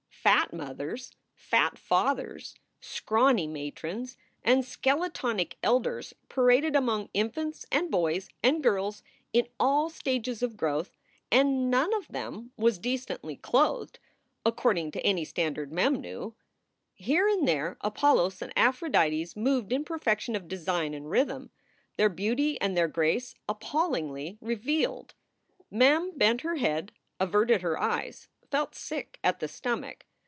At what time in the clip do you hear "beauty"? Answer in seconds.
22.09-22.61